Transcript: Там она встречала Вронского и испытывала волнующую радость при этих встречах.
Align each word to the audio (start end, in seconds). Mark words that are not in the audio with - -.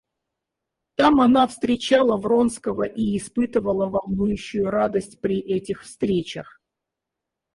Там 0.95 1.21
она 1.21 1.45
встречала 1.45 2.17
Вронского 2.17 2.85
и 2.85 3.15
испытывала 3.15 3.85
волнующую 3.87 4.71
радость 4.71 5.21
при 5.21 5.37
этих 5.39 5.83
встречах. 5.83 6.59